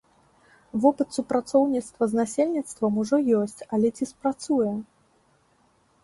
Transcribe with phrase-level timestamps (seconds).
[0.83, 4.71] Вопыт супрацоўніцтва з насельніцтвам ужо ёсць, але ці спрацуе?